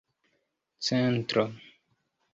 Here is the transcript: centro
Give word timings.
centro 0.87 1.43